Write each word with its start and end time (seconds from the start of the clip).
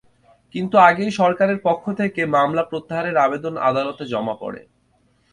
কিন্তু 0.55 0.75
আগেই 0.89 1.11
সরকারের 1.19 1.59
পক্ষ 1.63 1.85
থেকে 1.99 2.21
মামলা 2.35 2.63
প্রত্যাহারের 2.63 3.15
আবেদন 3.17 3.53
আদালতে 3.69 4.03
জমা 4.13 4.35
পড়ে। 4.41 4.61